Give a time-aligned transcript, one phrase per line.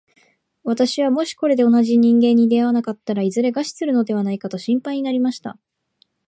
[0.63, 5.59] 私はもしこれで同じ人間に出会わなかったら、いずれ餓死するのではないかと心配になりました。